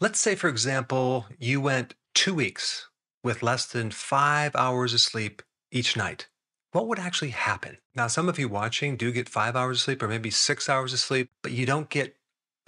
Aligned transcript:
Let's 0.00 0.18
say, 0.18 0.34
for 0.34 0.48
example, 0.48 1.26
you 1.38 1.60
went 1.60 1.94
two 2.14 2.34
weeks 2.34 2.88
with 3.22 3.44
less 3.44 3.64
than 3.64 3.92
five 3.92 4.54
hours 4.56 4.92
of 4.92 5.00
sleep 5.00 5.40
each 5.70 5.96
night. 5.96 6.26
What 6.72 6.88
would 6.88 6.98
actually 6.98 7.30
happen? 7.30 7.78
Now, 7.94 8.08
some 8.08 8.28
of 8.28 8.36
you 8.36 8.48
watching 8.48 8.96
do 8.96 9.12
get 9.12 9.28
five 9.28 9.54
hours 9.54 9.78
of 9.78 9.82
sleep 9.82 10.02
or 10.02 10.08
maybe 10.08 10.30
six 10.30 10.68
hours 10.68 10.92
of 10.92 10.98
sleep, 10.98 11.30
but 11.42 11.52
you 11.52 11.64
don't 11.64 11.88
get 11.88 12.16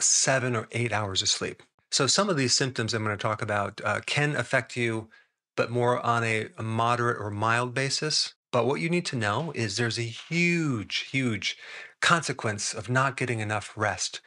seven 0.01 0.55
or 0.55 0.69
eight 0.71 0.93
hours 0.93 1.21
of 1.21 1.29
sleep. 1.29 1.65
So, 1.91 2.07
some 2.07 2.29
of 2.29 2.37
these 2.37 2.55
symptoms 2.55 2.95
I'm 2.95 3.05
going 3.05 3.17
to 3.17 3.21
talk 3.21 3.43
about 3.43 3.81
uh, 3.85 4.01
can 4.07 4.37
affect 4.37 4.77
you, 4.77 5.09
but 5.57 5.71
more 5.71 6.05
on 6.07 6.23
a, 6.23 6.49
a 6.57 6.63
moderate 6.63 7.21
or 7.21 7.31
mild 7.31 7.75
basis. 7.75 8.35
But 8.53 8.67
what 8.67 8.81
you 8.81 8.89
need 8.89 9.05
to 9.07 9.17
know 9.17 9.53
is 9.57 9.77
there's 9.77 9.99
a 9.99 10.03
huge, 10.03 11.09
huge 11.11 11.59
consequence 12.01 12.73
of 12.73 12.89
not 12.89 13.17
getting 13.17 13.41
enough 13.41 13.73
rest. 13.77 14.21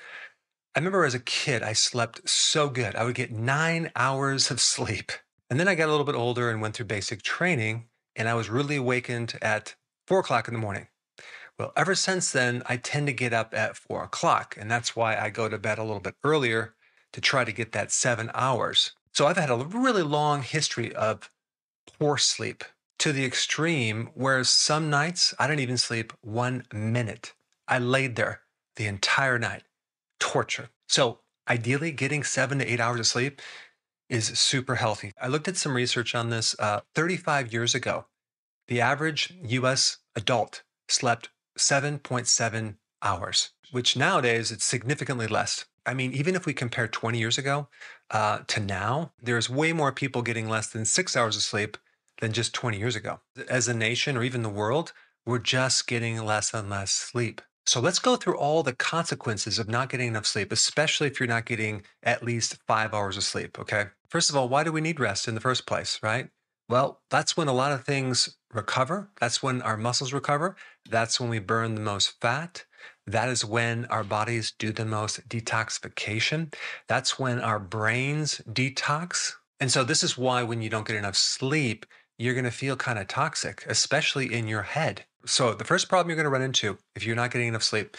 I 0.76 0.80
remember 0.80 1.04
as 1.04 1.16
a 1.16 1.20
kid, 1.20 1.64
I 1.64 1.74
slept 1.74 2.30
so 2.30 2.70
good. 2.70 2.96
I 2.96 3.04
would 3.04 3.16
get 3.16 3.32
nine 3.32 3.92
hours 3.96 4.52
of 4.52 4.62
sleep. 4.62 5.12
And 5.50 5.60
then 5.60 5.68
I 5.68 5.74
got 5.74 5.90
a 5.90 5.92
little 5.92 6.06
bit 6.06 6.16
older 6.16 6.52
and 6.52 6.62
went 6.62 6.76
through 6.76 6.86
basic 6.86 7.24
training, 7.24 7.88
and 8.16 8.30
I 8.30 8.36
was 8.36 8.50
really 8.50 8.76
awakened 8.76 9.38
at 9.42 9.76
four 10.06 10.20
o'clock 10.20 10.48
in 10.48 10.54
the 10.54 10.60
morning. 10.60 10.88
Well, 11.58 11.74
ever 11.76 11.96
since 11.96 12.32
then, 12.32 12.62
I 12.68 12.78
tend 12.78 13.08
to 13.08 13.14
get 13.14 13.34
up 13.34 13.54
at 13.54 13.78
four 13.78 14.04
o'clock, 14.04 14.56
and 14.60 14.70
that's 14.70 14.96
why 14.96 15.18
I 15.18 15.32
go 15.32 15.50
to 15.50 15.58
bed 15.58 15.80
a 15.80 15.84
little 15.84 16.00
bit 16.00 16.16
earlier 16.24 16.76
to 17.14 17.20
try 17.20 17.44
to 17.44 17.52
get 17.52 17.72
that 17.72 17.92
seven 17.92 18.30
hours. 18.36 18.92
So 19.12 19.26
I've 19.26 19.38
had 19.38 19.50
a 19.50 19.58
really 19.58 20.04
long 20.04 20.44
history 20.44 20.94
of 20.96 21.32
poor 21.98 22.18
sleep 22.18 22.64
to 23.00 23.12
the 23.12 23.26
extreme 23.26 24.12
where 24.14 24.44
some 24.44 24.90
nights 24.90 25.34
I 25.40 25.48
didn't 25.48 25.62
even 25.62 25.78
sleep 25.78 26.14
one 26.22 26.64
minute. 26.72 27.34
I 27.68 27.80
laid 27.80 28.16
there 28.16 28.42
the 28.76 28.86
entire 28.86 29.40
night. 29.40 29.64
Torture. 30.20 30.70
So 30.88 31.20
ideally, 31.48 31.92
getting 31.92 32.24
seven 32.24 32.60
to 32.60 32.72
eight 32.72 32.80
hours 32.80 33.00
of 33.00 33.08
sleep 33.08 33.42
is 34.10 34.28
super 34.40 34.76
healthy. 34.76 35.14
I 35.22 35.28
looked 35.28 35.48
at 35.48 35.58
some 35.58 35.76
research 35.76 36.16
on 36.16 36.30
this 36.30 36.56
uh, 36.60 36.82
35 36.96 37.54
years 37.54 37.76
ago. 37.76 38.06
The 38.68 38.82
average 38.82 39.34
US 39.44 39.98
adult 40.16 40.64
slept 40.88 41.30
7.7 41.58 42.76
hours, 43.02 43.52
which 43.72 43.98
nowadays 43.98 44.52
it's 44.52 44.66
significantly 44.66 45.28
less. 45.28 45.66
I 45.86 45.94
mean, 45.94 46.14
even 46.14 46.36
if 46.36 46.46
we 46.46 46.54
compare 46.54 46.88
20 46.88 47.18
years 47.18 47.38
ago 47.38 47.68
uh, 48.12 48.40
to 48.48 48.60
now, 48.60 49.14
there's 49.22 49.50
way 49.50 49.74
more 49.74 49.92
people 49.92 50.22
getting 50.22 50.50
less 50.50 50.68
than 50.68 50.86
six 50.86 51.16
hours 51.16 51.36
of 51.36 51.42
sleep 51.42 51.78
than 52.20 52.34
just 52.34 52.54
20 52.54 52.78
years 52.78 52.96
ago. 52.96 53.22
As 53.48 53.68
a 53.68 53.74
nation 53.74 54.18
or 54.18 54.24
even 54.24 54.44
the 54.44 54.50
world, 54.50 54.94
we're 55.26 55.40
just 55.40 55.88
getting 55.88 56.24
less 56.24 56.54
and 56.54 56.70
less 56.70 56.92
sleep. 56.92 57.42
So 57.66 57.80
let's 57.80 58.00
go 58.00 58.16
through 58.16 58.38
all 58.38 58.64
the 58.64 58.74
consequences 58.74 59.60
of 59.60 59.70
not 59.70 59.90
getting 59.90 60.08
enough 60.08 60.26
sleep, 60.26 60.52
especially 60.52 61.08
if 61.08 61.20
you're 61.20 61.28
not 61.28 61.46
getting 61.46 61.84
at 62.04 62.24
least 62.24 62.58
five 62.68 62.94
hours 62.94 63.16
of 63.16 63.24
sleep. 63.24 63.60
Okay. 63.60 63.88
First 64.10 64.30
of 64.30 64.36
all, 64.36 64.50
why 64.50 64.64
do 64.64 64.72
we 64.72 64.82
need 64.82 65.00
rest 65.00 65.28
in 65.28 65.36
the 65.36 65.42
first 65.42 65.68
place, 65.68 66.00
right? 66.02 66.30
Well, 66.68 67.02
that's 67.10 67.36
when 67.38 67.48
a 67.48 67.54
lot 67.54 67.72
of 67.72 67.84
things 67.84 68.38
recover. 68.54 69.12
That's 69.20 69.42
when 69.42 69.62
our 69.62 69.78
muscles 69.78 70.14
recover. 70.14 70.56
That's 70.90 71.20
when 71.20 71.30
we 71.30 71.40
burn 71.40 71.76
the 71.76 71.82
most 71.82 72.20
fat. 72.22 72.66
That 73.08 73.30
is 73.30 73.44
when 73.44 73.86
our 73.86 74.04
bodies 74.04 74.54
do 74.58 74.72
the 74.72 74.86
most 74.86 75.28
detoxification. 75.28 76.54
That's 76.88 77.18
when 77.18 77.40
our 77.40 77.60
brains 77.60 78.42
detox. 78.48 79.34
And 79.60 79.72
so, 79.72 79.84
this 79.84 80.04
is 80.04 80.18
why 80.18 80.44
when 80.44 80.62
you 80.62 80.70
don't 80.70 80.88
get 80.88 80.96
enough 80.96 81.16
sleep, 81.16 81.86
you're 82.18 82.36
going 82.36 82.46
to 82.46 82.52
feel 82.52 82.76
kind 82.76 83.00
of 83.00 83.08
toxic, 83.08 83.66
especially 83.68 84.32
in 84.32 84.48
your 84.48 84.62
head. 84.62 85.06
So, 85.26 85.54
the 85.54 85.66
first 85.66 85.90
problem 85.90 86.10
you're 86.10 86.16
going 86.16 86.26
to 86.26 86.30
run 86.30 86.42
into 86.42 86.78
if 86.96 87.06
you're 87.06 87.16
not 87.16 87.32
getting 87.32 87.50
enough 87.50 87.64
sleep 87.64 87.98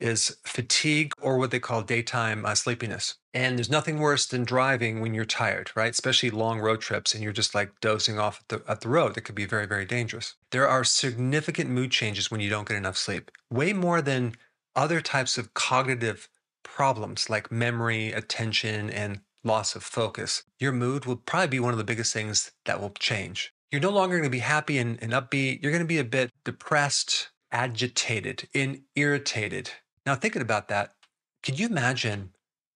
is 0.00 0.36
fatigue 0.44 1.12
or 1.20 1.38
what 1.38 1.50
they 1.50 1.58
call 1.58 1.82
daytime 1.82 2.46
uh, 2.46 2.54
sleepiness. 2.54 3.16
And 3.34 3.58
there's 3.58 3.70
nothing 3.70 3.98
worse 3.98 4.26
than 4.26 4.44
driving 4.44 5.00
when 5.00 5.14
you're 5.14 5.24
tired, 5.24 5.70
right? 5.74 5.90
Especially 5.90 6.30
long 6.30 6.60
road 6.60 6.80
trips 6.80 7.14
and 7.14 7.22
you're 7.22 7.32
just 7.32 7.54
like 7.54 7.72
dozing 7.80 8.18
off 8.18 8.40
at 8.40 8.48
the, 8.48 8.70
at 8.70 8.80
the 8.80 8.88
road. 8.88 9.14
That 9.14 9.22
could 9.22 9.34
be 9.34 9.46
very, 9.46 9.66
very 9.66 9.84
dangerous. 9.84 10.34
There 10.50 10.68
are 10.68 10.84
significant 10.84 11.70
mood 11.70 11.90
changes 11.90 12.30
when 12.30 12.40
you 12.40 12.50
don't 12.50 12.68
get 12.68 12.76
enough 12.76 12.96
sleep, 12.96 13.30
way 13.50 13.72
more 13.72 14.00
than 14.00 14.34
other 14.76 15.00
types 15.00 15.36
of 15.38 15.54
cognitive 15.54 16.28
problems 16.62 17.28
like 17.28 17.50
memory, 17.50 18.12
attention, 18.12 18.90
and 18.90 19.20
loss 19.42 19.74
of 19.74 19.82
focus. 19.82 20.44
Your 20.60 20.72
mood 20.72 21.06
will 21.06 21.16
probably 21.16 21.48
be 21.48 21.60
one 21.60 21.72
of 21.72 21.78
the 21.78 21.84
biggest 21.84 22.12
things 22.12 22.52
that 22.66 22.80
will 22.80 22.90
change. 22.90 23.52
You're 23.70 23.82
no 23.82 23.90
longer 23.90 24.16
going 24.16 24.24
to 24.24 24.30
be 24.30 24.38
happy 24.38 24.78
and, 24.78 24.98
and 25.02 25.12
upbeat. 25.12 25.62
You're 25.62 25.72
going 25.72 25.84
to 25.84 25.88
be 25.88 25.98
a 25.98 26.04
bit 26.04 26.30
depressed, 26.42 27.28
agitated, 27.52 28.48
and 28.54 28.82
irritated. 28.96 29.70
Now, 30.06 30.14
thinking 30.14 30.40
about 30.40 30.68
that, 30.68 30.94
could 31.42 31.60
you 31.60 31.66
imagine 31.66 32.30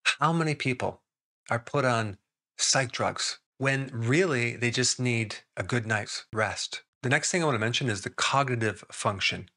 how 0.05 0.33
many 0.33 0.55
people 0.55 1.01
are 1.51 1.59
put 1.59 1.87
on 1.87 2.19
psych 2.59 2.93
drugs 2.93 3.39
when 3.57 3.89
really 3.93 4.55
they 4.55 4.71
just 4.71 5.01
need 5.01 5.37
a 5.57 5.63
good 5.63 5.87
night's 5.87 6.27
rest? 6.33 6.83
The 7.03 7.09
next 7.09 7.31
thing 7.31 7.43
I 7.43 7.47
want 7.47 7.55
to 7.55 7.61
mention 7.61 7.89
is 7.89 8.03
the 8.03 8.11
cognitive 8.11 8.85
function, 8.93 9.49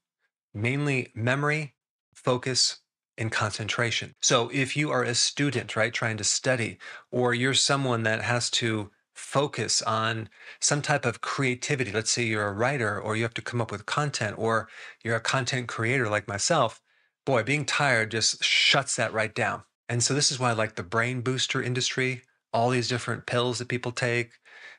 mainly 0.54 1.12
memory, 1.14 1.76
focus, 2.14 2.80
and 3.18 3.32
concentration. 3.32 4.14
So 4.22 4.50
if 4.54 4.76
you 4.76 4.90
are 4.92 5.04
a 5.04 5.16
student, 5.16 5.76
right, 5.76 5.94
trying 5.94 6.18
to 6.18 6.24
study, 6.24 6.78
or 7.12 7.34
you're 7.34 7.54
someone 7.54 8.04
that 8.04 8.22
has 8.22 8.50
to 8.52 8.92
focus 9.16 9.82
on 9.82 10.30
some 10.60 10.82
type 10.82 11.06
of 11.06 11.22
creativity, 11.22 11.92
let's 11.92 12.12
say 12.12 12.24
you're 12.24 12.48
a 12.48 12.54
writer 12.54 13.00
or 13.00 13.16
you 13.16 13.24
have 13.24 13.34
to 13.34 13.42
come 13.42 13.62
up 13.62 13.72
with 13.72 13.86
content, 13.86 14.36
or 14.38 14.68
you're 15.04 15.16
a 15.16 15.22
content 15.22 15.68
creator 15.68 16.08
like 16.10 16.28
myself, 16.28 16.82
boy, 17.26 17.42
being 17.42 17.66
tired 17.66 18.12
just 18.12 18.44
shuts 18.44 18.96
that 18.98 19.14
right 19.14 19.34
down. 19.34 19.64
And 19.90 20.04
so 20.04 20.14
this 20.14 20.32
is 20.32 20.40
why 20.40 20.50
I 20.50 20.54
like 20.54 20.76
the 20.76 20.84
brain 20.84 21.22
booster 21.22 21.62
industry, 21.62 22.24
all 22.54 22.70
these 22.70 22.90
different 22.90 23.26
pills 23.26 23.60
that 23.60 23.68
people 23.68 23.92
take, 23.92 24.32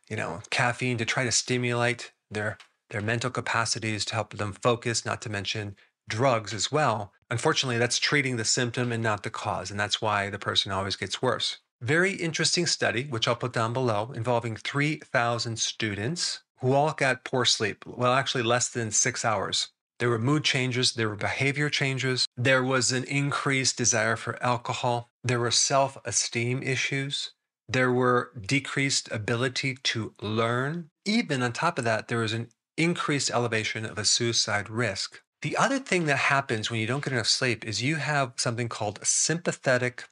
you 0.09 0.17
know, 0.17 0.41
caffeine 0.51 0.99
to 0.99 1.05
try 1.05 1.25
to 1.25 1.33
stimulate 1.33 2.13
their 2.31 2.59
their 2.91 3.01
mental 3.01 3.31
capacities 3.31 4.05
to 4.05 4.15
help 4.15 4.35
them 4.35 4.53
focus, 4.53 5.05
not 5.05 5.21
to 5.23 5.29
mention 5.29 5.75
drugs 6.09 6.55
as 6.55 6.71
well. 6.71 7.13
Unfortunately, 7.31 7.79
that's 7.79 7.99
treating 7.99 8.37
the 8.37 8.45
symptom 8.45 8.93
and 8.93 9.03
not 9.03 9.25
the 9.25 9.31
cause, 9.31 9.73
and 9.73 9.81
that's 9.81 10.01
why 10.01 10.31
the 10.31 10.39
person 10.39 10.71
always 10.71 10.95
gets 10.95 11.21
worse. 11.21 11.59
Very 11.81 12.13
interesting 12.13 12.67
study, 12.67 13.05
which 13.05 13.29
I'll 13.29 13.37
put 13.37 13.53
down 13.53 13.73
below, 13.73 14.13
involving 14.15 14.57
3,000 14.57 15.59
students 15.59 16.41
who 16.61 16.73
all 16.73 16.93
got 16.93 17.25
poor 17.25 17.45
sleep. 17.45 17.85
Well, 17.87 18.15
actually, 18.15 18.45
less 18.45 18.69
than 18.69 18.91
six 18.91 19.25
hours. 19.25 19.69
There 19.99 20.11
were 20.11 20.19
mood 20.19 20.45
changes, 20.45 20.93
there 20.93 21.09
were 21.09 21.17
behavior 21.17 21.71
changes, 21.71 22.27
there 22.37 22.63
was 22.63 22.93
an 22.93 23.05
increased 23.05 23.79
desire 23.79 24.17
for 24.17 24.43
alcohol, 24.43 25.11
there 25.25 25.41
were 25.41 25.51
self 25.51 25.97
esteem 26.05 26.63
issues, 26.63 27.33
there 27.69 27.93
were 27.93 28.33
decreased 28.47 29.11
ability 29.11 29.77
to 29.83 30.15
learn. 30.21 30.91
Even 31.05 31.43
on 31.43 31.53
top 31.53 31.79
of 31.79 31.85
that, 31.85 32.09
there 32.09 32.19
was 32.19 32.33
an 32.33 32.49
increased 32.77 33.31
elevation 33.31 33.87
of 33.87 33.99
a 33.99 34.05
suicide 34.05 34.69
risk. 34.69 35.21
The 35.43 35.57
other 35.57 35.79
thing 35.79 36.07
that 36.07 36.17
happens 36.17 36.71
when 36.71 36.81
you 36.81 36.87
don't 36.87 37.05
get 37.05 37.13
enough 37.13 37.27
sleep 37.27 37.65
is 37.65 37.83
you 37.83 37.97
have 37.97 38.33
something 38.37 38.69
called 38.69 39.01
sympathetic 39.03 40.05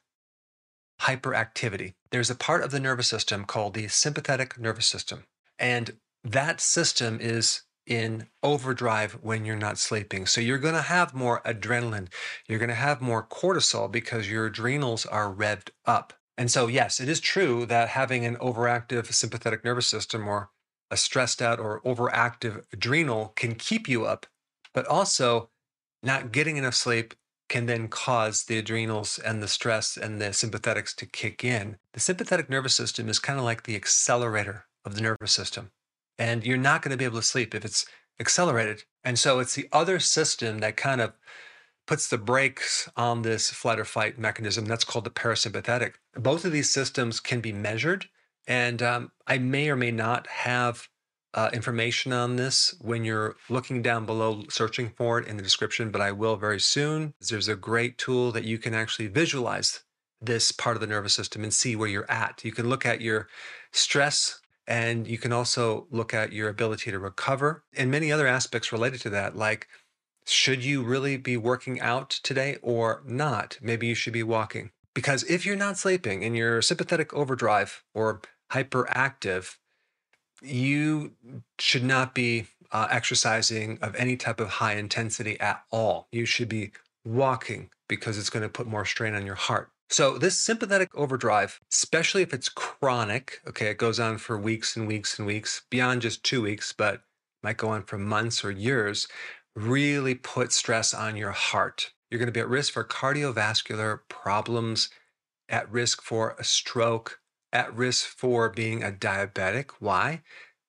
hyperactivity. 1.01 1.93
There's 2.11 2.29
a 2.29 2.35
part 2.35 2.63
of 2.63 2.71
the 2.71 2.79
nervous 2.79 3.07
system 3.07 3.45
called 3.45 3.73
the 3.73 3.87
sympathetic 3.87 4.59
nervous 4.59 4.87
system. 4.87 5.25
And 5.59 5.97
that 6.23 6.59
system 6.59 7.19
is 7.21 7.63
in 7.85 8.27
overdrive 8.41 9.13
when 9.21 9.45
you're 9.45 9.55
not 9.55 9.77
sleeping. 9.77 10.25
So 10.25 10.41
you're 10.41 10.57
going 10.57 10.73
to 10.73 10.81
have 10.81 11.13
more 11.13 11.41
adrenaline. 11.45 12.07
You're 12.47 12.59
going 12.59 12.69
to 12.69 12.75
have 12.75 13.01
more 13.01 13.25
cortisol 13.25 13.91
because 13.91 14.29
your 14.29 14.47
adrenals 14.47 15.05
are 15.05 15.31
revved 15.31 15.69
up. 15.85 16.13
And 16.37 16.51
so, 16.51 16.67
yes, 16.67 16.99
it 16.99 17.07
is 17.07 17.19
true 17.19 17.65
that 17.67 17.89
having 17.89 18.25
an 18.25 18.37
overactive 18.37 19.13
sympathetic 19.13 19.63
nervous 19.63 19.87
system 19.87 20.27
or 20.27 20.49
a 20.91 20.97
stressed 20.97 21.41
out 21.41 21.59
or 21.59 21.81
overactive 21.81 22.63
adrenal 22.73 23.33
can 23.35 23.55
keep 23.55 23.87
you 23.87 24.05
up, 24.05 24.25
but 24.73 24.85
also 24.87 25.49
not 26.03 26.31
getting 26.31 26.57
enough 26.57 26.75
sleep 26.75 27.13
can 27.47 27.65
then 27.65 27.87
cause 27.87 28.43
the 28.43 28.57
adrenals 28.57 29.19
and 29.19 29.41
the 29.41 29.47
stress 29.47 29.97
and 29.97 30.19
the 30.19 30.25
sympathetics 30.25 30.95
to 30.95 31.05
kick 31.05 31.43
in. 31.43 31.77
The 31.93 31.99
sympathetic 31.99 32.49
nervous 32.49 32.75
system 32.75 33.07
is 33.07 33.19
kind 33.19 33.37
of 33.37 33.45
like 33.45 33.63
the 33.63 33.75
accelerator 33.75 34.65
of 34.83 34.95
the 34.95 35.01
nervous 35.01 35.31
system. 35.31 35.71
And 36.17 36.45
you're 36.45 36.57
not 36.57 36.81
going 36.81 36.91
to 36.91 36.97
be 36.97 37.05
able 37.05 37.19
to 37.19 37.25
sleep 37.25 37.53
if 37.53 37.65
it's 37.65 37.85
accelerated. 38.19 38.83
And 39.03 39.19
so 39.19 39.39
it's 39.39 39.55
the 39.55 39.67
other 39.71 39.99
system 39.99 40.59
that 40.59 40.77
kind 40.77 41.01
of 41.01 41.13
puts 41.85 42.07
the 42.07 42.17
brakes 42.17 42.89
on 42.95 43.21
this 43.21 43.51
flight 43.51 43.79
or 43.79 43.85
fight 43.85 44.17
mechanism. 44.17 44.65
That's 44.65 44.83
called 44.83 45.05
the 45.05 45.11
parasympathetic. 45.11 45.93
Both 46.15 46.45
of 46.45 46.51
these 46.51 46.71
systems 46.71 47.19
can 47.19 47.41
be 47.41 47.53
measured. 47.53 48.07
And 48.47 48.81
um, 48.81 49.11
I 49.27 49.37
may 49.37 49.69
or 49.69 49.75
may 49.75 49.91
not 49.91 50.27
have 50.27 50.87
uh, 51.35 51.49
information 51.51 52.13
on 52.13 52.37
this 52.37 52.73
when 52.79 53.03
you're 53.03 53.35
looking 53.49 53.81
down 53.81 54.05
below, 54.05 54.43
searching 54.49 54.89
for 54.97 55.19
it 55.19 55.27
in 55.27 55.35
the 55.35 55.43
description, 55.43 55.91
but 55.91 56.01
I 56.01 56.11
will 56.11 56.37
very 56.37 56.61
soon. 56.61 57.13
There's 57.19 57.49
a 57.49 57.55
great 57.55 57.97
tool 57.97 58.31
that 58.31 58.45
you 58.45 58.57
can 58.57 58.73
actually 58.73 59.07
visualize 59.07 59.83
this 60.21 60.53
part 60.53 60.77
of 60.77 60.81
the 60.81 60.87
nervous 60.87 61.13
system 61.13 61.43
and 61.43 61.53
see 61.53 61.75
where 61.75 61.89
you're 61.89 62.09
at. 62.09 62.43
You 62.43 62.53
can 62.53 62.69
look 62.69 62.85
at 62.85 63.01
your 63.01 63.27
stress 63.73 64.39
and 64.65 65.07
you 65.07 65.17
can 65.17 65.33
also 65.33 65.87
look 65.91 66.13
at 66.13 66.31
your 66.31 66.47
ability 66.47 66.89
to 66.89 66.99
recover 66.99 67.63
and 67.75 67.91
many 67.91 68.11
other 68.11 68.25
aspects 68.25 68.71
related 68.71 69.01
to 69.01 69.09
that, 69.11 69.35
like 69.35 69.67
should 70.25 70.63
you 70.63 70.83
really 70.83 71.17
be 71.17 71.37
working 71.37 71.79
out 71.81 72.09
today 72.09 72.57
or 72.61 73.03
not? 73.05 73.59
Maybe 73.61 73.87
you 73.87 73.93
should 73.93 74.13
be 74.13 74.23
walking. 74.23 74.71
Because 74.93 75.23
if 75.23 75.45
you're 75.45 75.57
not 75.57 75.77
sleeping 75.77 76.23
and 76.23 76.35
you're 76.35 76.61
sympathetic 76.61 77.13
overdrive 77.13 77.83
or 77.93 78.21
hyperactive, 78.51 79.57
you 80.41 81.11
should 81.59 81.83
not 81.83 82.13
be 82.13 82.47
uh, 82.71 82.87
exercising 82.89 83.79
of 83.81 83.95
any 83.95 84.17
type 84.17 84.39
of 84.39 84.49
high 84.49 84.73
intensity 84.73 85.39
at 85.39 85.63
all. 85.71 86.07
You 86.11 86.25
should 86.25 86.49
be 86.49 86.71
walking 87.05 87.69
because 87.87 88.17
it's 88.17 88.29
going 88.29 88.43
to 88.43 88.49
put 88.49 88.67
more 88.67 88.85
strain 88.85 89.13
on 89.15 89.25
your 89.25 89.35
heart. 89.35 89.69
So, 89.89 90.17
this 90.17 90.37
sympathetic 90.37 90.89
overdrive, 90.95 91.59
especially 91.71 92.23
if 92.23 92.33
it's 92.33 92.49
chronic, 92.49 93.41
okay, 93.47 93.67
it 93.67 93.77
goes 93.77 93.99
on 93.99 94.17
for 94.17 94.37
weeks 94.37 94.75
and 94.75 94.87
weeks 94.87 95.19
and 95.19 95.27
weeks, 95.27 95.61
beyond 95.69 96.01
just 96.01 96.23
two 96.23 96.41
weeks, 96.41 96.73
but 96.73 97.03
might 97.43 97.57
go 97.57 97.69
on 97.69 97.83
for 97.83 97.99
months 97.99 98.43
or 98.43 98.49
years, 98.49 99.07
really 99.55 100.15
put 100.15 100.51
stress 100.51 100.93
on 100.93 101.15
your 101.15 101.31
heart. 101.31 101.91
You're 102.09 102.17
going 102.17 102.27
to 102.27 102.31
be 102.31 102.39
at 102.39 102.49
risk 102.49 102.73
for 102.73 102.83
cardiovascular 102.83 103.99
problems, 104.09 104.89
at 105.47 105.71
risk 105.71 106.01
for 106.01 106.35
a 106.39 106.43
stroke, 106.43 107.19
at 107.55 107.73
risk 107.73 108.05
for 108.05 108.49
being 108.49 108.83
a 108.83 108.91
diabetic. 108.91 109.71
Why? 109.79 110.21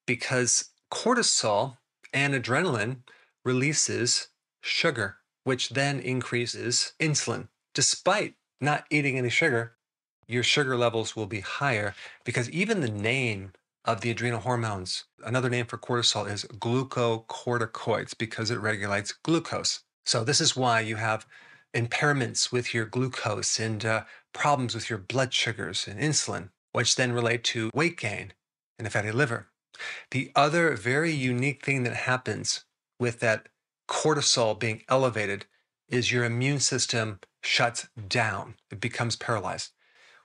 Because 0.06 0.70
cortisol 0.88 1.78
and 2.12 2.32
adrenaline 2.32 2.98
releases 3.44 4.28
sugar, 4.60 5.16
which 5.42 5.70
then 5.70 5.98
increases 5.98 6.92
insulin. 7.00 7.48
Despite 7.74 8.34
not 8.60 8.84
eating 8.88 9.18
any 9.18 9.30
sugar, 9.30 9.74
your 10.28 10.44
sugar 10.44 10.76
levels 10.76 11.16
will 11.16 11.26
be 11.26 11.40
higher 11.40 11.92
because 12.24 12.48
even 12.50 12.80
the 12.80 12.88
name 12.88 13.52
of 13.84 14.00
the 14.00 14.12
adrenal 14.12 14.40
hormones, 14.40 15.04
another 15.24 15.50
name 15.50 15.66
for 15.66 15.78
cortisol 15.78 16.30
is 16.30 16.44
glucocorticoids 16.44 18.16
because 18.16 18.48
it 18.48 18.60
regulates 18.60 19.12
glucose. 19.12 19.80
So, 20.04 20.22
this 20.22 20.40
is 20.40 20.56
why 20.56 20.80
you 20.80 20.96
have 20.96 21.26
impairments 21.74 22.52
with 22.52 22.72
your 22.72 22.86
glucose 22.86 23.58
and 23.58 23.84
uh, 23.84 24.04
problems 24.32 24.72
with 24.74 24.88
your 24.88 25.00
blood 25.00 25.34
sugars 25.34 25.88
and 25.88 26.00
insulin, 26.00 26.50
which 26.76 26.96
then 26.96 27.10
relate 27.10 27.42
to 27.42 27.70
weight 27.72 27.96
gain 27.96 28.34
and 28.78 28.86
a 28.86 28.90
fatty 28.90 29.10
liver. 29.10 29.46
The 30.10 30.30
other 30.36 30.76
very 30.76 31.10
unique 31.10 31.64
thing 31.64 31.84
that 31.84 31.94
happens 31.94 32.66
with 33.00 33.20
that 33.20 33.48
cortisol 33.88 34.58
being 34.58 34.82
elevated 34.86 35.46
is 35.88 36.12
your 36.12 36.26
immune 36.26 36.60
system 36.60 37.20
shuts 37.42 37.88
down, 38.08 38.56
it 38.70 38.78
becomes 38.78 39.16
paralyzed. 39.16 39.70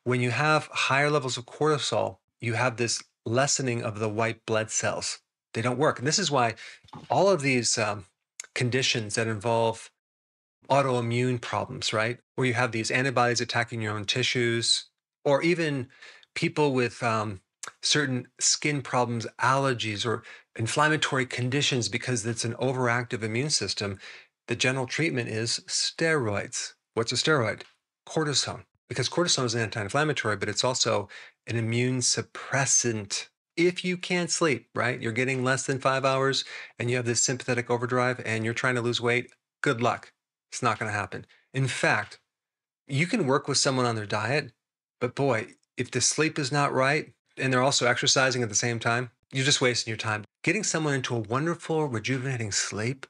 When 0.04 0.20
you 0.20 0.32
have 0.32 0.68
higher 0.74 1.10
levels 1.10 1.38
of 1.38 1.46
cortisol, 1.46 2.18
you 2.42 2.56
have 2.56 2.76
this 2.76 3.02
lessening 3.26 3.82
of 3.82 4.00
the 4.00 4.10
white 4.10 4.46
blood 4.46 4.72
cells. 4.72 5.20
They 5.54 5.62
don't 5.62 5.80
work. 5.80 6.00
And 6.00 6.08
this 6.08 6.20
is 6.20 6.32
why 6.32 6.56
all 7.10 7.30
of 7.30 7.42
these 7.42 7.78
um, 7.78 8.08
conditions 8.56 9.16
that 9.16 9.28
involve 9.28 9.90
autoimmune 10.70 11.40
problems, 11.40 11.94
right? 11.94 12.20
Where 12.36 12.48
you 12.48 12.56
have 12.56 12.74
these 12.74 12.92
antibodies 12.92 13.40
attacking 13.40 13.82
your 13.82 13.94
own 13.94 14.04
tissues, 14.04 14.90
or 15.24 15.42
even 15.44 15.88
people 16.36 16.74
with 16.74 17.02
um, 17.04 17.42
certain 17.82 18.28
skin 18.40 18.82
problems, 18.82 19.28
allergies, 19.40 20.06
or 20.06 20.24
inflammatory 20.56 21.26
conditions 21.26 21.90
because 21.90 22.26
it's 22.26 22.46
an 22.46 22.54
overactive 22.56 23.24
immune 23.24 23.50
system, 23.50 24.00
the 24.48 24.56
general 24.56 24.86
treatment 24.86 25.30
is 25.30 25.62
steroids. 25.68 26.74
What's 26.94 27.12
a 27.12 27.16
steroid? 27.16 27.62
Cortisone. 28.08 28.64
Because 28.90 29.08
cortisone 29.08 29.46
is 29.46 29.56
an 29.56 29.62
anti 29.62 29.82
inflammatory, 29.82 30.36
but 30.36 30.50
it's 30.50 30.64
also 30.64 31.08
an 31.48 31.56
immune 31.56 32.00
suppressant. 32.00 33.28
If 33.56 33.86
you 33.86 33.98
can't 33.98 34.30
sleep, 34.30 34.68
right? 34.76 35.02
You're 35.02 35.12
getting 35.12 35.44
less 35.44 35.66
than 35.66 35.80
five 35.80 36.04
hours 36.04 36.44
and 36.78 36.90
you 36.90 36.98
have 36.98 37.06
this 37.06 37.24
sympathetic 37.24 37.70
overdrive 37.70 38.22
and 38.26 38.44
you're 38.44 38.54
trying 38.54 38.76
to 38.76 38.82
lose 38.82 39.00
weight, 39.00 39.32
good 39.62 39.82
luck. 39.82 40.12
It's 40.52 40.62
not 40.62 40.80
going 40.80 40.92
to 40.92 40.98
happen. 40.98 41.26
In 41.54 41.68
fact, 41.68 42.20
you 42.88 43.08
can 43.08 43.28
work 43.28 43.48
with 43.48 43.58
someone 43.58 43.86
on 43.86 43.96
their 43.96 44.06
diet, 44.06 44.52
but 45.00 45.16
boy, 45.16 45.54
if 45.82 45.92
the 45.92 46.00
sleep 46.00 46.40
is 46.40 46.52
not 46.52 46.74
right 46.74 47.12
and 47.38 47.52
they're 47.52 47.62
also 47.62 47.88
exercising 47.88 48.44
at 48.44 48.50
the 48.50 48.56
same 48.56 48.80
time, 48.80 49.10
you're 49.34 49.46
just 49.46 49.62
wasting 49.62 49.92
your 49.92 49.98
time. 49.98 50.24
Getting 50.44 50.64
someone 50.64 50.94
into 50.94 51.16
a 51.16 51.20
wonderful, 51.20 51.88
rejuvenating 51.88 52.52
sleep 52.52 53.06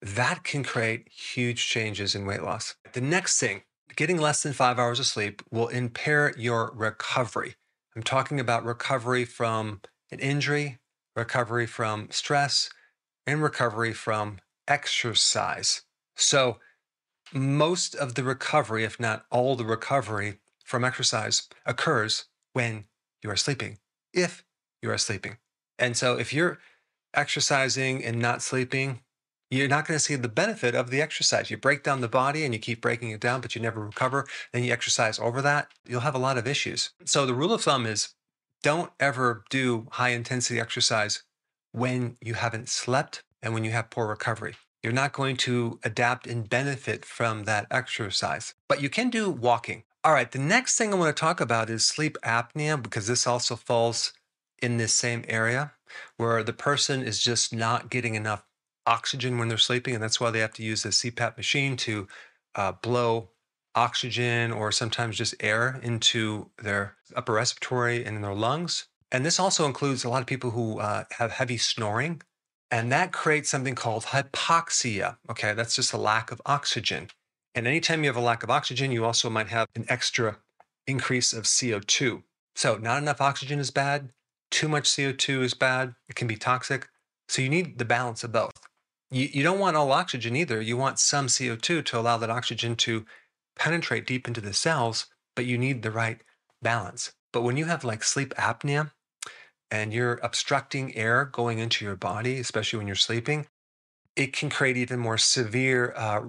that 0.00 0.44
can 0.44 0.62
create 0.62 1.08
huge 1.08 1.66
changes 1.68 2.14
in 2.14 2.26
weight 2.26 2.42
loss. 2.42 2.76
The 2.92 3.00
next 3.00 3.40
thing, 3.40 3.62
getting 3.96 4.18
less 4.18 4.42
than 4.42 4.52
five 4.52 4.78
hours 4.78 5.00
of 5.00 5.06
sleep 5.06 5.42
will 5.50 5.68
impair 5.68 6.34
your 6.36 6.72
recovery. 6.74 7.54
I'm 7.94 8.02
talking 8.02 8.38
about 8.38 8.64
recovery 8.64 9.24
from 9.24 9.80
an 10.12 10.20
injury, 10.20 10.78
recovery 11.14 11.66
from 11.66 12.08
stress, 12.10 12.70
and 13.26 13.42
recovery 13.42 13.92
from 13.92 14.38
exercise. 14.68 15.82
So, 16.14 16.58
most 17.32 17.96
of 17.96 18.14
the 18.14 18.22
recovery, 18.22 18.84
if 18.84 19.00
not 19.00 19.26
all 19.30 19.56
the 19.56 19.64
recovery 19.64 20.38
from 20.66 20.84
exercise, 20.84 21.48
occurs 21.64 22.26
when 22.52 22.84
you 23.22 23.30
are 23.30 23.36
sleeping, 23.36 23.78
if 24.12 24.44
you 24.82 24.90
are 24.90 24.98
sleeping. 24.98 25.38
And 25.78 25.96
so, 25.96 26.18
if 26.18 26.32
you're 26.32 26.58
exercising 27.14 28.04
and 28.04 28.18
not 28.18 28.42
sleeping, 28.42 29.00
you're 29.50 29.68
not 29.68 29.86
going 29.86 29.96
to 29.96 30.04
see 30.04 30.16
the 30.16 30.28
benefit 30.28 30.74
of 30.74 30.90
the 30.90 31.00
exercise. 31.00 31.50
You 31.50 31.56
break 31.56 31.84
down 31.84 32.00
the 32.00 32.08
body 32.08 32.44
and 32.44 32.52
you 32.52 32.58
keep 32.58 32.80
breaking 32.80 33.10
it 33.10 33.20
down, 33.20 33.40
but 33.40 33.54
you 33.54 33.62
never 33.62 33.84
recover. 33.84 34.26
Then 34.52 34.64
you 34.64 34.72
exercise 34.72 35.18
over 35.18 35.40
that, 35.42 35.68
you'll 35.86 36.00
have 36.00 36.16
a 36.16 36.18
lot 36.18 36.36
of 36.36 36.48
issues. 36.48 36.90
So 37.04 37.24
the 37.24 37.34
rule 37.34 37.52
of 37.52 37.62
thumb 37.62 37.86
is 37.86 38.14
don't 38.62 38.90
ever 38.98 39.44
do 39.48 39.86
high 39.92 40.08
intensity 40.08 40.58
exercise 40.58 41.22
when 41.70 42.16
you 42.20 42.34
haven't 42.34 42.68
slept 42.68 43.22
and 43.40 43.54
when 43.54 43.62
you 43.62 43.70
have 43.70 43.90
poor 43.90 44.08
recovery. 44.08 44.56
You're 44.82 44.92
not 44.92 45.12
going 45.12 45.36
to 45.38 45.78
adapt 45.84 46.26
and 46.26 46.48
benefit 46.48 47.04
from 47.04 47.44
that 47.44 47.66
exercise, 47.70 48.54
but 48.68 48.80
you 48.80 48.88
can 48.88 49.10
do 49.10 49.30
walking. 49.30 49.84
All 50.06 50.12
right, 50.12 50.30
the 50.30 50.38
next 50.38 50.78
thing 50.78 50.94
I 50.94 50.96
want 50.96 51.16
to 51.16 51.20
talk 51.20 51.40
about 51.40 51.68
is 51.68 51.84
sleep 51.84 52.16
apnea 52.22 52.80
because 52.80 53.08
this 53.08 53.26
also 53.26 53.56
falls 53.56 54.12
in 54.62 54.76
this 54.76 54.94
same 54.94 55.24
area 55.26 55.72
where 56.16 56.44
the 56.44 56.52
person 56.52 57.02
is 57.02 57.20
just 57.20 57.52
not 57.52 57.90
getting 57.90 58.14
enough 58.14 58.44
oxygen 58.86 59.36
when 59.36 59.48
they're 59.48 59.58
sleeping, 59.58 59.94
and 59.94 60.02
that's 60.04 60.20
why 60.20 60.30
they 60.30 60.38
have 60.38 60.52
to 60.52 60.62
use 60.62 60.84
a 60.84 60.90
CPAP 60.90 61.36
machine 61.36 61.76
to 61.78 62.06
uh, 62.54 62.70
blow 62.70 63.30
oxygen 63.74 64.52
or 64.52 64.70
sometimes 64.70 65.18
just 65.18 65.34
air 65.40 65.80
into 65.82 66.50
their 66.62 66.94
upper 67.16 67.32
respiratory 67.32 68.04
and 68.04 68.14
in 68.14 68.22
their 68.22 68.32
lungs. 68.32 68.86
And 69.10 69.26
this 69.26 69.40
also 69.40 69.66
includes 69.66 70.04
a 70.04 70.08
lot 70.08 70.20
of 70.20 70.28
people 70.28 70.52
who 70.52 70.78
uh, 70.78 71.02
have 71.18 71.32
heavy 71.32 71.56
snoring, 71.56 72.22
and 72.70 72.92
that 72.92 73.12
creates 73.12 73.50
something 73.50 73.74
called 73.74 74.04
hypoxia. 74.04 75.16
Okay, 75.28 75.52
that's 75.52 75.74
just 75.74 75.92
a 75.92 75.98
lack 75.98 76.30
of 76.30 76.40
oxygen. 76.46 77.08
And 77.56 77.66
anytime 77.66 78.04
you 78.04 78.08
have 78.08 78.16
a 78.16 78.20
lack 78.20 78.44
of 78.44 78.50
oxygen, 78.50 78.92
you 78.92 79.04
also 79.04 79.28
might 79.28 79.48
have 79.48 79.66
an 79.74 79.86
extra 79.88 80.38
increase 80.86 81.32
of 81.32 81.44
CO2. 81.44 82.22
So, 82.54 82.76
not 82.76 83.02
enough 83.02 83.20
oxygen 83.20 83.58
is 83.58 83.72
bad, 83.72 84.10
too 84.50 84.68
much 84.68 84.84
CO2 84.84 85.42
is 85.42 85.54
bad, 85.54 85.96
it 86.08 86.14
can 86.14 86.28
be 86.28 86.36
toxic. 86.36 86.88
So, 87.28 87.42
you 87.42 87.48
need 87.48 87.78
the 87.78 87.84
balance 87.84 88.22
of 88.22 88.30
both 88.30 88.52
you, 89.10 89.28
you 89.32 89.42
don't 89.42 89.58
want 89.58 89.76
all 89.76 89.92
oxygen 89.92 90.36
either. 90.36 90.60
You 90.60 90.76
want 90.76 90.98
some 90.98 91.26
CO2 91.26 91.84
to 91.84 91.98
allow 91.98 92.16
that 92.18 92.30
oxygen 92.30 92.76
to 92.76 93.04
penetrate 93.56 94.06
deep 94.06 94.26
into 94.28 94.40
the 94.40 94.52
cells, 94.52 95.06
but 95.34 95.46
you 95.46 95.58
need 95.58 95.82
the 95.82 95.90
right 95.90 96.20
balance. 96.62 97.12
But 97.32 97.42
when 97.42 97.56
you 97.56 97.66
have 97.66 97.84
like 97.84 98.02
sleep 98.02 98.34
apnea 98.34 98.92
and 99.70 99.92
you're 99.92 100.20
obstructing 100.22 100.94
air 100.96 101.24
going 101.24 101.58
into 101.58 101.84
your 101.84 101.96
body, 101.96 102.38
especially 102.38 102.78
when 102.78 102.86
you're 102.86 102.96
sleeping, 102.96 103.46
it 104.14 104.32
can 104.32 104.50
create 104.50 104.76
even 104.76 104.98
more 104.98 105.18
severe 105.18 105.92
uh, 105.96 106.22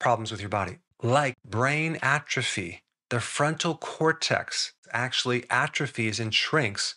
problems 0.00 0.32
with 0.32 0.40
your 0.40 0.50
body, 0.50 0.78
like 1.02 1.36
brain 1.44 1.98
atrophy. 2.02 2.82
The 3.10 3.20
frontal 3.20 3.76
cortex 3.76 4.72
actually 4.92 5.44
atrophies 5.50 6.18
and 6.18 6.34
shrinks 6.34 6.94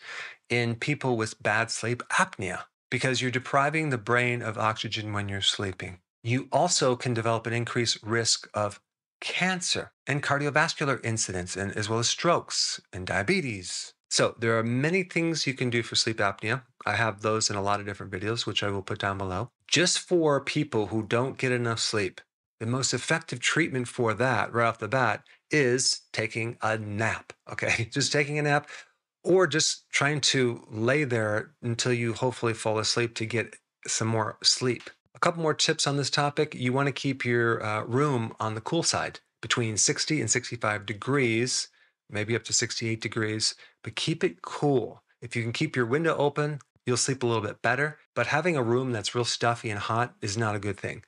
in 0.49 0.75
people 0.75 1.17
with 1.17 1.41
bad 1.41 1.71
sleep 1.71 2.03
apnea 2.11 2.63
because 2.89 3.21
you're 3.21 3.31
depriving 3.31 3.89
the 3.89 3.97
brain 3.97 4.41
of 4.41 4.57
oxygen 4.57 5.13
when 5.13 5.29
you're 5.29 5.41
sleeping. 5.41 5.99
You 6.23 6.47
also 6.51 6.95
can 6.95 7.13
develop 7.13 7.47
an 7.47 7.53
increased 7.53 7.97
risk 8.03 8.47
of 8.53 8.79
cancer 9.19 9.91
and 10.05 10.21
cardiovascular 10.21 11.03
incidents, 11.03 11.55
and 11.55 11.75
as 11.75 11.89
well 11.89 11.99
as 11.99 12.09
strokes 12.09 12.79
and 12.91 13.07
diabetes. 13.07 13.93
So, 14.09 14.35
there 14.37 14.59
are 14.59 14.63
many 14.63 15.01
things 15.03 15.47
you 15.47 15.55
can 15.55 15.71
do 15.71 15.81
for 15.81 15.95
sleep 15.95 16.17
apnea. 16.17 16.63
I 16.85 16.93
have 16.97 17.21
those 17.21 17.49
in 17.49 17.55
a 17.55 17.63
lot 17.63 17.79
of 17.79 17.85
different 17.87 18.11
videos, 18.11 18.45
which 18.45 18.61
I 18.61 18.69
will 18.69 18.83
put 18.83 18.99
down 18.99 19.17
below. 19.17 19.49
Just 19.67 19.97
for 19.97 20.39
people 20.39 20.87
who 20.87 21.01
don't 21.01 21.37
get 21.37 21.51
enough 21.51 21.79
sleep, 21.79 22.21
the 22.63 22.71
most 22.71 22.93
effective 22.93 23.41
treatment 23.41 23.89
for 23.89 24.13
that 24.13 24.53
right 24.53 24.67
off 24.67 24.79
the 24.79 24.87
bat 24.87 25.25
is 25.51 26.03
taking 26.13 26.57
a 26.61 26.77
nap. 26.77 27.33
Okay, 27.51 27.89
just 27.91 28.13
taking 28.13 28.39
a 28.39 28.41
nap 28.41 28.69
or 29.21 29.47
just 29.47 29.89
trying 29.91 30.21
to 30.21 30.65
lay 30.71 31.03
there 31.03 31.51
until 31.61 31.91
you 31.91 32.13
hopefully 32.13 32.53
fall 32.53 32.79
asleep 32.79 33.15
to 33.15 33.25
get 33.25 33.57
some 33.85 34.07
more 34.07 34.37
sleep. 34.41 34.89
A 35.13 35.19
couple 35.19 35.43
more 35.43 35.53
tips 35.53 35.85
on 35.85 35.97
this 35.97 36.09
topic. 36.09 36.55
You 36.55 36.71
want 36.71 36.87
to 36.87 36.93
keep 36.93 37.25
your 37.25 37.61
uh, 37.61 37.83
room 37.83 38.33
on 38.39 38.55
the 38.55 38.61
cool 38.61 38.81
side 38.81 39.19
between 39.41 39.75
60 39.75 40.21
and 40.21 40.31
65 40.31 40.85
degrees, 40.85 41.67
maybe 42.09 42.33
up 42.33 42.45
to 42.45 42.53
68 42.53 43.01
degrees, 43.01 43.55
but 43.83 43.97
keep 43.97 44.23
it 44.23 44.41
cool. 44.41 45.03
If 45.21 45.35
you 45.35 45.43
can 45.43 45.51
keep 45.51 45.75
your 45.75 45.85
window 45.85 46.15
open, 46.15 46.59
you'll 46.85 46.95
sleep 46.95 47.23
a 47.23 47.27
little 47.27 47.43
bit 47.43 47.61
better. 47.61 47.99
But 48.15 48.27
having 48.27 48.55
a 48.55 48.63
room 48.63 48.93
that's 48.93 49.13
real 49.13 49.25
stuffy 49.25 49.69
and 49.69 49.79
hot 49.79 50.15
is 50.21 50.37
not 50.37 50.55
a 50.55 50.59
good 50.59 50.79
thing. 50.79 51.03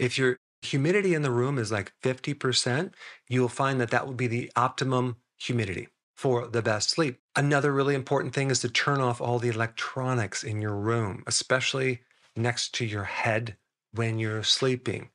If 0.00 0.18
you're 0.18 0.38
Humidity 0.62 1.14
in 1.14 1.22
the 1.22 1.30
room 1.30 1.58
is 1.58 1.70
like 1.70 1.92
50%. 2.02 2.92
You'll 3.28 3.48
find 3.48 3.80
that 3.80 3.90
that 3.90 4.06
would 4.06 4.16
be 4.16 4.26
the 4.26 4.50
optimum 4.56 5.16
humidity 5.36 5.88
for 6.14 6.46
the 6.46 6.62
best 6.62 6.90
sleep. 6.90 7.20
Another 7.36 7.72
really 7.72 7.94
important 7.94 8.34
thing 8.34 8.50
is 8.50 8.60
to 8.60 8.68
turn 8.68 9.00
off 9.00 9.20
all 9.20 9.38
the 9.38 9.50
electronics 9.50 10.42
in 10.42 10.62
your 10.62 10.74
room, 10.74 11.22
especially 11.26 12.00
next 12.34 12.74
to 12.74 12.84
your 12.84 13.04
head 13.04 13.56
when 13.92 14.18
you're 14.18 14.42
sleeping. 14.42 15.10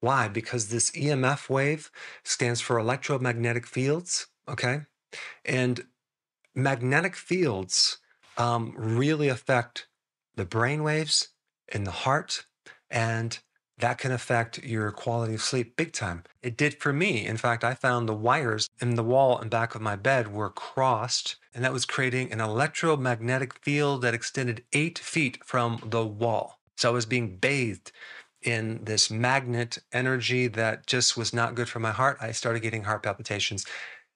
Why? 0.00 0.28
Because 0.28 0.68
this 0.68 0.90
EMF 0.92 1.48
wave 1.48 1.90
stands 2.24 2.60
for 2.60 2.78
electromagnetic 2.78 3.66
fields, 3.66 4.26
okay? 4.48 4.82
And 5.44 5.86
magnetic 6.54 7.16
fields 7.16 7.98
um, 8.38 8.74
really 8.76 9.28
affect 9.28 9.88
the 10.36 10.44
brain 10.44 10.82
waves 10.82 11.28
in 11.68 11.84
the 11.84 11.90
heart, 11.90 12.44
and 12.90 13.38
that 13.78 13.98
can 13.98 14.10
affect 14.10 14.64
your 14.64 14.90
quality 14.90 15.34
of 15.34 15.42
sleep 15.42 15.76
big 15.76 15.92
time. 15.92 16.24
It 16.42 16.56
did 16.56 16.80
for 16.80 16.92
me. 16.92 17.26
In 17.26 17.36
fact, 17.36 17.62
I 17.62 17.74
found 17.74 18.08
the 18.08 18.14
wires 18.14 18.68
in 18.80 18.94
the 18.94 19.02
wall 19.02 19.38
and 19.38 19.50
back 19.50 19.74
of 19.74 19.82
my 19.82 19.96
bed 19.96 20.32
were 20.32 20.50
crossed, 20.50 21.36
and 21.54 21.62
that 21.64 21.72
was 21.72 21.84
creating 21.84 22.32
an 22.32 22.40
electromagnetic 22.40 23.62
field 23.62 24.02
that 24.02 24.14
extended 24.14 24.64
eight 24.72 24.98
feet 24.98 25.44
from 25.44 25.80
the 25.84 26.06
wall. 26.06 26.58
So 26.76 26.88
I 26.88 26.92
was 26.92 27.06
being 27.06 27.36
bathed 27.36 27.92
in 28.42 28.84
this 28.84 29.10
magnet 29.10 29.78
energy 29.92 30.46
that 30.46 30.86
just 30.86 31.16
was 31.16 31.34
not 31.34 31.54
good 31.54 31.68
for 31.68 31.80
my 31.80 31.90
heart. 31.90 32.18
I 32.20 32.32
started 32.32 32.60
getting 32.60 32.84
heart 32.84 33.02
palpitations. 33.02 33.66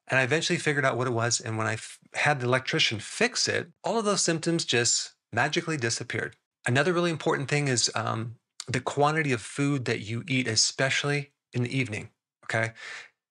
And 0.08 0.18
I 0.18 0.22
eventually 0.22 0.58
figured 0.58 0.84
out 0.84 0.96
what 0.96 1.06
it 1.06 1.12
was. 1.12 1.40
And 1.40 1.56
when 1.56 1.66
I 1.66 1.74
f- 1.74 1.98
had 2.14 2.40
the 2.40 2.46
electrician 2.46 2.98
fix 2.98 3.48
it, 3.48 3.68
all 3.84 3.98
of 3.98 4.04
those 4.04 4.22
symptoms 4.22 4.64
just 4.64 5.14
magically 5.32 5.76
disappeared. 5.76 6.36
Another 6.66 6.92
really 6.92 7.10
important 7.10 7.48
thing 7.48 7.68
is 7.68 7.90
um, 7.94 8.36
the 8.72 8.80
quantity 8.80 9.32
of 9.32 9.40
food 9.40 9.84
that 9.86 10.00
you 10.00 10.22
eat, 10.28 10.46
especially 10.46 11.32
in 11.52 11.62
the 11.62 11.76
evening. 11.76 12.10
Okay. 12.44 12.72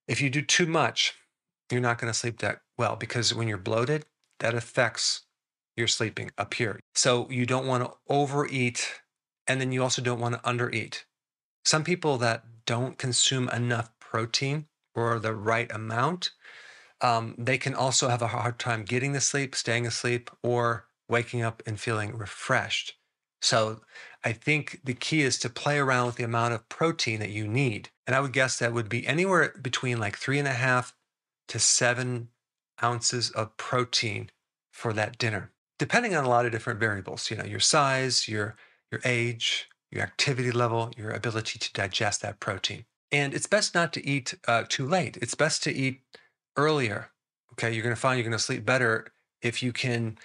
If 0.07 0.21
you 0.21 0.29
do 0.29 0.41
too 0.41 0.65
much, 0.65 1.15
you're 1.71 1.81
not 1.81 1.99
going 1.99 2.11
to 2.11 2.17
sleep 2.17 2.39
that 2.39 2.61
well 2.77 2.95
because 2.95 3.33
when 3.33 3.47
you're 3.47 3.57
bloated, 3.57 4.05
that 4.39 4.53
affects 4.53 5.21
your 5.77 5.87
sleeping 5.87 6.31
up 6.37 6.53
here. 6.55 6.79
So 6.95 7.29
you 7.29 7.45
don't 7.45 7.67
want 7.67 7.83
to 7.85 7.93
overeat 8.09 9.01
and 9.47 9.61
then 9.61 9.71
you 9.71 9.81
also 9.81 10.01
don't 10.01 10.19
want 10.19 10.35
to 10.35 10.49
undereat. 10.49 11.03
Some 11.63 11.83
people 11.83 12.17
that 12.17 12.43
don't 12.65 12.97
consume 12.97 13.49
enough 13.49 13.91
protein 13.99 14.67
or 14.95 15.19
the 15.19 15.33
right 15.33 15.71
amount, 15.71 16.31
um, 17.01 17.35
they 17.37 17.57
can 17.57 17.73
also 17.73 18.09
have 18.09 18.21
a 18.21 18.27
hard 18.27 18.59
time 18.59 18.83
getting 18.83 19.13
to 19.13 19.21
sleep, 19.21 19.55
staying 19.55 19.87
asleep, 19.87 20.29
or 20.43 20.85
waking 21.07 21.41
up 21.41 21.63
and 21.65 21.79
feeling 21.79 22.17
refreshed. 22.17 22.98
So 23.41 23.81
I 24.23 24.33
think 24.33 24.81
the 24.83 24.93
key 24.93 25.21
is 25.21 25.37
to 25.39 25.49
play 25.49 25.77
around 25.77 26.07
with 26.07 26.15
the 26.15 26.23
amount 26.23 26.53
of 26.53 26.67
protein 26.69 27.19
that 27.19 27.29
you 27.29 27.47
need. 27.47 27.89
And 28.05 28.15
I 28.15 28.19
would 28.19 28.33
guess 28.33 28.57
that 28.57 28.73
would 28.73 28.89
be 28.89 29.07
anywhere 29.07 29.53
between 29.61 29.97
like 29.97 30.17
three 30.17 30.39
and 30.39 30.47
a 30.47 30.53
half 30.53 30.93
to 31.47 31.59
seven 31.59 32.29
ounces 32.83 33.31
of 33.31 33.55
protein 33.57 34.29
for 34.71 34.93
that 34.93 35.17
dinner, 35.17 35.51
depending 35.77 36.15
on 36.15 36.25
a 36.25 36.29
lot 36.29 36.45
of 36.45 36.51
different 36.51 36.79
variables, 36.79 37.29
you 37.29 37.37
know, 37.37 37.45
your 37.45 37.59
size, 37.59 38.27
your 38.27 38.55
your 38.91 39.01
age, 39.05 39.69
your 39.91 40.01
activity 40.03 40.51
level, 40.51 40.91
your 40.97 41.11
ability 41.11 41.59
to 41.59 41.73
digest 41.73 42.21
that 42.21 42.39
protein. 42.39 42.85
And 43.11 43.33
it's 43.33 43.47
best 43.47 43.75
not 43.75 43.93
to 43.93 44.05
eat 44.05 44.33
uh, 44.47 44.63
too 44.67 44.87
late. 44.87 45.17
It's 45.21 45.35
best 45.35 45.63
to 45.63 45.73
eat 45.73 46.01
earlier. 46.55 47.11
Okay, 47.53 47.71
you're 47.71 47.83
going 47.83 47.95
to 47.95 47.99
find 47.99 48.17
you're 48.17 48.23
going 48.23 48.37
to 48.37 48.43
sleep 48.43 48.65
better 48.65 49.07
if 49.41 49.63
you 49.63 49.71
can 49.71 50.17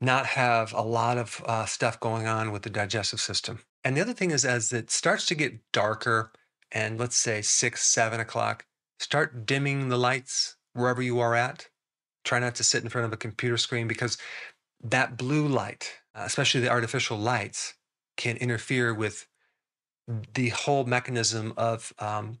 not 0.00 0.26
have 0.26 0.72
a 0.72 0.82
lot 0.82 1.18
of 1.18 1.42
uh, 1.46 1.64
stuff 1.64 1.98
going 1.98 2.26
on 2.26 2.52
with 2.52 2.62
the 2.62 2.70
digestive 2.70 3.20
system. 3.20 3.60
And 3.84 3.96
the 3.96 4.00
other 4.00 4.12
thing 4.12 4.30
is, 4.30 4.44
as 4.44 4.72
it 4.72 4.90
starts 4.90 5.26
to 5.26 5.34
get 5.34 5.60
darker, 5.72 6.32
and 6.70 6.98
let's 6.98 7.16
say 7.16 7.42
six, 7.42 7.82
seven 7.82 8.20
o'clock, 8.20 8.66
start 9.00 9.46
dimming 9.46 9.88
the 9.88 9.96
lights 9.96 10.56
wherever 10.74 11.02
you 11.02 11.18
are 11.20 11.34
at. 11.34 11.68
Try 12.24 12.38
not 12.38 12.54
to 12.56 12.64
sit 12.64 12.82
in 12.82 12.90
front 12.90 13.06
of 13.06 13.12
a 13.12 13.16
computer 13.16 13.56
screen 13.56 13.88
because 13.88 14.18
that 14.82 15.16
blue 15.16 15.48
light, 15.48 15.98
uh, 16.14 16.22
especially 16.24 16.60
the 16.60 16.70
artificial 16.70 17.16
lights, 17.16 17.74
can 18.16 18.36
interfere 18.36 18.92
with 18.92 19.26
the 20.34 20.50
whole 20.50 20.84
mechanism 20.84 21.52
of 21.56 21.92
um, 21.98 22.38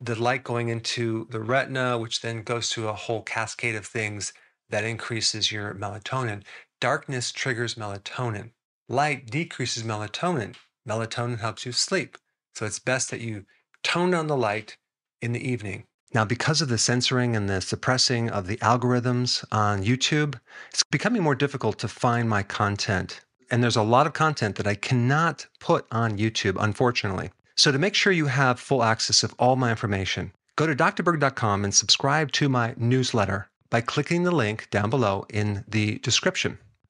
the 0.00 0.20
light 0.20 0.44
going 0.44 0.68
into 0.68 1.26
the 1.30 1.40
retina, 1.40 1.98
which 1.98 2.20
then 2.20 2.42
goes 2.42 2.68
to 2.70 2.88
a 2.88 2.92
whole 2.92 3.22
cascade 3.22 3.74
of 3.74 3.86
things 3.86 4.32
that 4.70 4.84
increases 4.84 5.50
your 5.52 5.74
melatonin. 5.74 6.42
Darkness 6.80 7.32
triggers 7.32 7.76
melatonin. 7.76 8.50
Light 8.86 9.30
decreases 9.30 9.82
melatonin. 9.82 10.54
Melatonin 10.86 11.40
helps 11.40 11.64
you 11.64 11.72
sleep. 11.72 12.18
So 12.54 12.66
it's 12.66 12.78
best 12.78 13.10
that 13.10 13.22
you 13.22 13.46
tone 13.82 14.10
down 14.10 14.26
the 14.26 14.36
light 14.36 14.76
in 15.22 15.32
the 15.32 15.40
evening. 15.40 15.84
Now, 16.12 16.26
because 16.26 16.60
of 16.60 16.68
the 16.68 16.76
censoring 16.76 17.34
and 17.34 17.48
the 17.48 17.62
suppressing 17.62 18.28
of 18.28 18.46
the 18.46 18.58
algorithms 18.58 19.42
on 19.50 19.84
YouTube, 19.84 20.38
it's 20.70 20.82
becoming 20.82 21.22
more 21.22 21.34
difficult 21.34 21.78
to 21.78 21.88
find 21.88 22.28
my 22.28 22.42
content. 22.42 23.22
And 23.50 23.62
there's 23.62 23.76
a 23.76 23.82
lot 23.82 24.06
of 24.06 24.12
content 24.12 24.56
that 24.56 24.66
I 24.66 24.74
cannot 24.74 25.46
put 25.60 25.86
on 25.90 26.18
YouTube, 26.18 26.56
unfortunately. 26.62 27.30
So, 27.56 27.72
to 27.72 27.78
make 27.78 27.94
sure 27.94 28.12
you 28.12 28.26
have 28.26 28.60
full 28.60 28.82
access 28.82 29.22
of 29.22 29.34
all 29.38 29.56
my 29.56 29.70
information, 29.70 30.32
go 30.56 30.66
to 30.66 30.76
drberg.com 30.76 31.64
and 31.64 31.74
subscribe 31.74 32.32
to 32.32 32.50
my 32.50 32.74
newsletter 32.76 33.48
by 33.70 33.80
clicking 33.80 34.24
the 34.24 34.30
link 34.30 34.68
down 34.70 34.90
below 34.90 35.24
in 35.30 35.64
the 35.66 35.98
description. 36.00 36.58